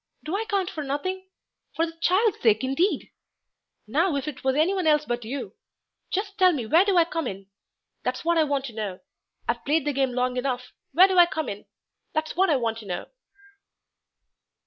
[0.23, 1.27] Do I count for nothing?
[1.75, 3.11] For the child's sake, indeed!
[3.85, 5.53] Now, if it was anyone else but you.
[6.11, 7.51] Just tell me where do I come in?
[8.01, 9.01] That's what I want to know.
[9.47, 10.73] I've played the game long enough.
[10.93, 11.67] Where do I come in?
[12.15, 13.05] That's what I want to know."